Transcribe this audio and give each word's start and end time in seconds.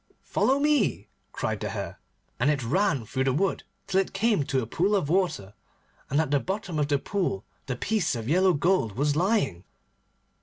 'Follow 0.23 0.57
me,' 0.59 1.07
cried 1.31 1.59
the 1.59 1.69
Hare, 1.69 1.99
and 2.39 2.49
it 2.49 2.63
ran 2.63 3.05
through 3.05 3.25
the 3.25 3.31
wood 3.33 3.61
till 3.85 4.01
it 4.01 4.13
came 4.13 4.43
to 4.43 4.59
a 4.63 4.65
pool 4.65 4.95
of 4.95 5.09
water. 5.09 5.53
And 6.09 6.19
at 6.19 6.31
the 6.31 6.39
bottom 6.39 6.79
of 6.79 6.87
the 6.87 6.97
pool 6.97 7.45
the 7.67 7.75
piece 7.75 8.15
of 8.15 8.27
yellow 8.27 8.53
gold 8.53 8.93
was 8.93 9.15
lying. 9.15 9.63